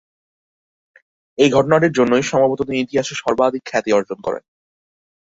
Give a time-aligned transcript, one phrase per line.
[1.37, 4.43] এই ঘটনাটির জন্যই সম্ভবত তিনি ইতিহাসে সর্বাধিক খ্যাতি অর্জন করেন।